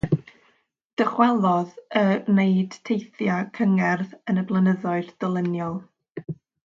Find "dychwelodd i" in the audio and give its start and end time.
1.01-2.03